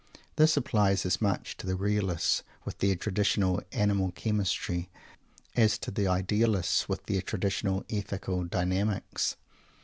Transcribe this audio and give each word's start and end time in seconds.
This 0.35 0.57
applies 0.57 1.05
as 1.05 1.21
much 1.21 1.57
to 1.57 1.67
the 1.67 1.75
Realists, 1.75 2.41
with 2.65 2.79
their 2.79 2.95
traditional 2.95 3.61
animal 3.71 4.11
chemistry, 4.13 4.89
as 5.55 5.77
to 5.77 5.91
the 5.91 6.07
Idealists, 6.07 6.89
with 6.89 7.05
their 7.05 7.21
traditional 7.21 7.85
ethical 7.87 8.45
dynamics. 8.45 9.35